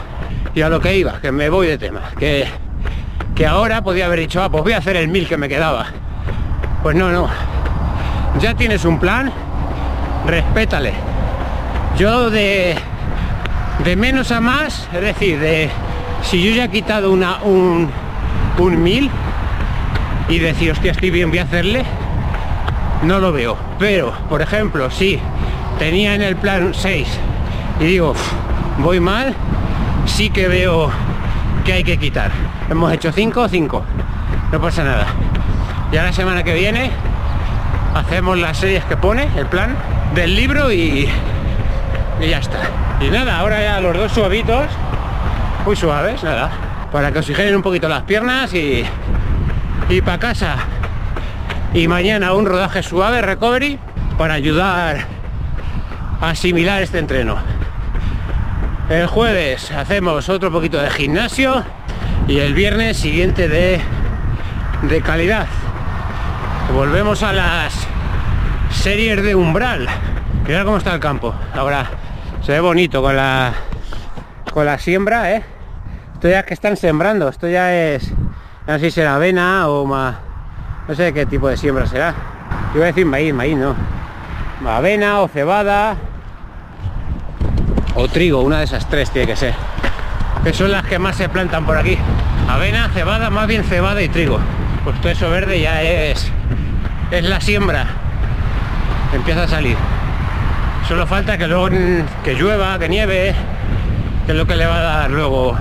Y 0.54 0.62
a 0.62 0.68
lo 0.68 0.80
que 0.80 0.96
iba, 0.96 1.20
que 1.20 1.32
me 1.32 1.48
voy 1.50 1.66
de 1.66 1.76
tema, 1.78 2.00
que, 2.18 2.46
que 3.34 3.46
ahora 3.46 3.82
podía 3.82 4.06
haber 4.06 4.20
dicho, 4.20 4.42
ah, 4.42 4.50
pues 4.50 4.62
voy 4.62 4.72
a 4.72 4.78
hacer 4.78 4.96
el 4.96 5.08
mil 5.08 5.28
que 5.28 5.36
me 5.36 5.48
quedaba. 5.48 5.86
Pues 6.82 6.96
no, 6.96 7.10
no. 7.10 7.28
Ya 8.40 8.54
tienes 8.54 8.84
un 8.84 8.98
plan, 8.98 9.32
respétale. 10.26 10.92
Yo 11.98 12.30
de, 12.30 12.76
de 13.84 13.96
menos 13.96 14.30
a 14.30 14.40
más, 14.40 14.88
es 14.94 15.00
decir, 15.00 15.38
de 15.40 15.70
si 16.22 16.42
yo 16.42 16.54
ya 16.54 16.64
he 16.64 16.70
quitado 16.70 17.10
una, 17.10 17.42
un, 17.42 17.90
un 18.58 18.82
mil 18.82 19.10
y 20.28 20.38
decir, 20.38 20.72
hostia, 20.72 20.92
estoy 20.92 21.10
bien, 21.10 21.30
voy 21.30 21.38
a 21.38 21.42
hacerle, 21.42 21.84
no 23.02 23.18
lo 23.18 23.32
veo. 23.32 23.56
Pero, 23.78 24.12
por 24.28 24.42
ejemplo, 24.42 24.90
si 24.90 25.20
tenía 25.78 26.14
en 26.14 26.22
el 26.22 26.36
plan 26.36 26.72
6 26.74 27.06
y 27.80 27.84
digo, 27.84 28.14
voy 28.78 29.00
mal, 29.00 29.34
sí 30.06 30.30
que 30.30 30.48
veo 30.48 30.90
que 31.64 31.72
hay 31.72 31.84
que 31.84 31.98
quitar. 31.98 32.30
Hemos 32.70 32.92
hecho 32.92 33.12
5, 33.12 33.48
5. 33.48 33.84
No 34.52 34.60
pasa 34.60 34.84
nada. 34.84 35.06
Ya 35.92 36.02
la 36.02 36.12
semana 36.12 36.42
que 36.42 36.54
viene 36.54 36.90
hacemos 37.94 38.38
las 38.38 38.58
series 38.58 38.84
que 38.84 38.96
pone, 38.96 39.28
el 39.36 39.46
plan 39.46 39.74
del 40.14 40.34
libro 40.34 40.70
y, 40.70 41.08
y 42.20 42.28
ya 42.28 42.38
está. 42.38 42.58
Y 43.00 43.08
nada, 43.10 43.38
ahora 43.38 43.62
ya 43.62 43.80
los 43.80 43.96
dos 43.96 44.12
suavitos, 44.12 44.66
muy 45.64 45.76
suaves, 45.76 46.22
nada, 46.22 46.50
para 46.92 47.12
que 47.12 47.18
oxigenen 47.18 47.56
un 47.56 47.62
poquito 47.62 47.88
las 47.88 48.02
piernas 48.02 48.52
y, 48.54 48.84
y 49.88 50.00
para 50.02 50.18
casa. 50.18 50.56
Y 51.74 51.88
mañana 51.88 52.32
un 52.32 52.46
rodaje 52.46 52.82
suave, 52.82 53.22
recovery, 53.22 53.78
para 54.16 54.34
ayudar 54.34 55.06
a 56.20 56.30
asimilar 56.30 56.82
este 56.82 56.98
entreno. 56.98 57.36
El 58.88 59.08
jueves 59.08 59.72
hacemos 59.72 60.28
otro 60.28 60.52
poquito 60.52 60.80
de 60.80 60.88
gimnasio 60.90 61.64
y 62.28 62.38
el 62.38 62.54
viernes 62.54 62.96
siguiente 62.96 63.48
de, 63.48 63.80
de 64.82 65.00
calidad. 65.02 65.48
Volvemos 66.72 67.24
a 67.24 67.32
las 67.32 67.74
series 68.70 69.24
de 69.24 69.34
umbral. 69.34 69.88
Mirad 70.46 70.64
cómo 70.64 70.76
está 70.76 70.94
el 70.94 71.00
campo. 71.00 71.34
Ahora 71.52 71.90
se 72.42 72.52
ve 72.52 72.60
bonito 72.60 73.02
con 73.02 73.16
la 73.16 73.54
con 74.52 74.64
la 74.64 74.78
siembra, 74.78 75.32
¿eh? 75.32 75.42
Esto 76.14 76.28
ya 76.28 76.44
que 76.44 76.54
están 76.54 76.76
sembrando, 76.76 77.28
esto 77.28 77.48
ya 77.48 77.74
es 77.74 78.12
no 78.68 78.74
sé 78.74 78.84
si 78.84 78.90
será 78.92 79.16
avena 79.16 79.66
o 79.68 79.84
más 79.84 80.14
no 80.86 80.94
sé 80.94 81.12
qué 81.12 81.26
tipo 81.26 81.48
de 81.48 81.56
siembra 81.56 81.86
será. 81.86 82.14
Iba 82.72 82.84
a 82.84 82.86
decir 82.86 83.04
maíz, 83.04 83.34
maíz 83.34 83.56
no. 83.56 83.74
Avena 84.64 85.22
o 85.22 85.28
cebada 85.28 85.96
o 87.96 88.08
trigo, 88.08 88.42
una 88.42 88.58
de 88.58 88.64
esas 88.64 88.88
tres 88.88 89.10
tiene 89.10 89.26
que 89.26 89.36
ser. 89.36 89.54
Que 90.44 90.52
son 90.52 90.70
las 90.70 90.84
que 90.84 90.98
más 90.98 91.16
se 91.16 91.28
plantan 91.28 91.66
por 91.66 91.76
aquí. 91.76 91.98
Avena, 92.48 92.88
cebada, 92.90 93.30
más 93.30 93.48
bien 93.48 93.64
cebada 93.64 94.00
y 94.02 94.08
trigo. 94.08 94.38
Pues 94.84 95.00
todo 95.00 95.10
eso 95.10 95.28
verde 95.30 95.60
ya 95.60 95.82
es 95.82 96.30
es 97.10 97.24
la 97.24 97.40
siembra. 97.40 97.86
Empieza 99.12 99.44
a 99.44 99.48
salir. 99.48 99.76
Solo 100.86 101.06
falta 101.06 101.36
que 101.38 101.48
luego 101.48 101.68
que 102.22 102.34
llueva, 102.34 102.78
que 102.78 102.88
nieve, 102.88 103.34
que 104.26 104.32
es 104.32 104.38
lo 104.38 104.46
que 104.46 104.54
le 104.54 104.66
va 104.66 104.76
a 104.76 104.82
dar 104.82 105.10
luego 105.10 105.56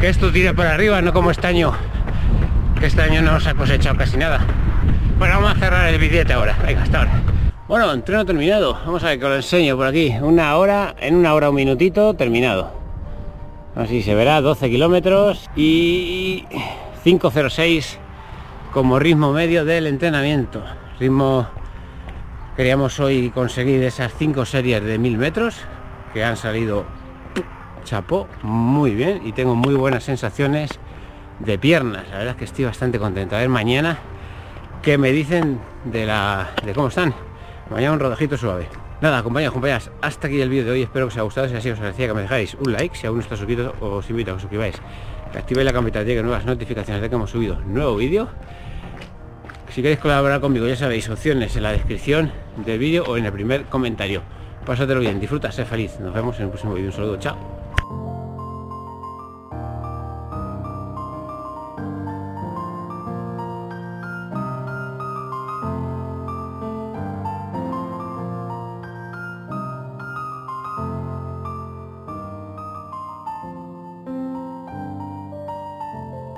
que 0.00 0.08
esto 0.08 0.30
tire 0.30 0.52
para 0.52 0.74
arriba, 0.74 1.00
no 1.00 1.12
como 1.12 1.30
este 1.30 1.46
año. 1.46 1.72
Que 2.78 2.86
este 2.86 3.02
año 3.02 3.22
no 3.22 3.40
se 3.40 3.50
ha 3.50 3.54
cosechado 3.54 3.96
casi 3.96 4.16
nada. 4.16 4.40
Bueno, 5.18 5.40
vamos 5.40 5.56
a 5.56 5.58
cerrar 5.58 5.88
el 5.88 5.98
billete 5.98 6.34
ahora. 6.34 6.54
Venga, 6.64 6.82
hasta 6.82 6.98
ahora. 6.98 7.10
Bueno, 7.68 7.92
entreno 7.92 8.24
terminado. 8.24 8.74
Vamos 8.74 9.02
a 9.02 9.08
ver 9.08 9.18
que 9.18 9.24
lo 9.24 9.34
enseño 9.34 9.76
por 9.76 9.88
aquí. 9.88 10.14
Una 10.22 10.56
hora, 10.56 10.94
en 11.00 11.16
una 11.16 11.34
hora 11.34 11.50
un 11.50 11.56
minutito, 11.56 12.14
terminado. 12.14 12.70
Así 13.74 14.02
se 14.02 14.14
verá, 14.14 14.40
12 14.40 14.70
kilómetros 14.70 15.50
y 15.56 16.44
5.06 17.04 17.98
como 18.72 19.00
ritmo 19.00 19.32
medio 19.32 19.64
del 19.64 19.88
entrenamiento. 19.88 20.62
Ritmo, 21.00 21.48
queríamos 22.56 23.00
hoy 23.00 23.30
conseguir 23.30 23.82
esas 23.82 24.14
cinco 24.16 24.44
series 24.44 24.84
de 24.84 24.96
mil 24.98 25.18
metros 25.18 25.56
que 26.14 26.22
han 26.22 26.36
salido 26.36 26.84
chapó 27.82 28.28
muy 28.42 28.94
bien 28.94 29.22
y 29.26 29.32
tengo 29.32 29.56
muy 29.56 29.74
buenas 29.74 30.04
sensaciones 30.04 30.70
de 31.40 31.58
piernas. 31.58 32.04
La 32.12 32.18
verdad 32.18 32.34
es 32.34 32.36
que 32.36 32.44
estoy 32.44 32.64
bastante 32.64 33.00
contento. 33.00 33.34
A 33.34 33.40
ver 33.40 33.48
mañana 33.48 33.98
qué 34.82 34.98
me 34.98 35.10
dicen 35.10 35.58
de 35.84 36.06
la 36.06 36.50
de 36.64 36.72
cómo 36.72 36.86
están. 36.86 37.25
Mañana 37.70 37.94
un 37.94 38.00
rodajito 38.00 38.36
suave. 38.36 38.68
Nada, 39.00 39.22
compañeros, 39.22 39.52
compañeras, 39.52 39.90
hasta 40.00 40.28
aquí 40.28 40.40
el 40.40 40.48
vídeo 40.48 40.66
de 40.66 40.70
hoy. 40.70 40.82
Espero 40.82 41.06
que 41.06 41.08
os 41.08 41.14
haya 41.14 41.22
gustado. 41.22 41.48
Si 41.48 41.54
así 41.56 41.70
os 41.70 41.78
agradecía 41.78 42.06
que 42.06 42.14
me 42.14 42.22
dejáis 42.22 42.54
un 42.54 42.72
like. 42.72 42.96
Si 42.96 43.06
aún 43.06 43.16
no 43.16 43.22
estáis 43.22 43.40
suscrito, 43.40 43.74
os 43.80 44.08
invito 44.08 44.30
a 44.30 44.34
que 44.34 44.36
os 44.36 44.42
suscribáis. 44.42 44.76
Que 45.32 45.38
activéis 45.38 45.66
la 45.66 45.72
campanita 45.72 46.04
de 46.04 46.22
nuevas 46.22 46.46
notificaciones 46.46 47.02
de 47.02 47.08
que 47.08 47.14
hemos 47.16 47.30
subido 47.30 47.60
nuevo 47.60 47.96
vídeo. 47.96 48.28
Si 49.70 49.82
queréis 49.82 49.98
colaborar 49.98 50.40
conmigo, 50.40 50.66
ya 50.66 50.76
sabéis, 50.76 51.08
opciones 51.10 51.56
en 51.56 51.64
la 51.64 51.72
descripción 51.72 52.32
del 52.64 52.78
vídeo 52.78 53.04
o 53.04 53.16
en 53.16 53.26
el 53.26 53.32
primer 53.32 53.64
comentario. 53.64 54.22
Pásatelo 54.64 55.00
bien, 55.00 55.20
disfruta, 55.20 55.50
sé 55.50 55.64
feliz. 55.64 55.98
Nos 56.00 56.14
vemos 56.14 56.36
en 56.38 56.44
el 56.44 56.48
próximo 56.48 56.74
vídeo. 56.74 56.88
Un 56.90 56.96
saludo, 56.96 57.16
chao. 57.18 57.55